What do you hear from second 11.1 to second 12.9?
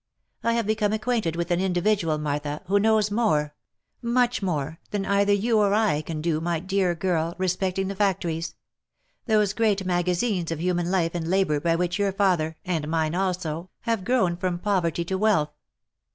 and labour by which your father, and